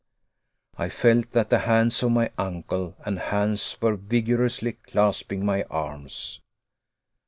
I 0.79 0.89
felt 0.89 1.29
that 1.33 1.51
the 1.51 1.59
hands 1.59 2.01
of 2.01 2.09
my 2.09 2.31
uncle 2.35 2.95
and 3.05 3.19
Hans 3.19 3.79
were 3.79 3.95
vigorously 3.95 4.71
clasping 4.71 5.45
my 5.45 5.61
arms. 5.69 6.41